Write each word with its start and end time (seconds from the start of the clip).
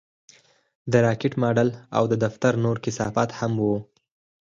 د 0.91 0.93
راکټ 1.05 1.33
ماډل 1.41 1.69
او 1.97 2.03
د 2.11 2.13
دفتر 2.23 2.53
نور 2.63 2.77
کثافات 2.85 3.29
هم 3.39 3.53
وو 3.63 3.77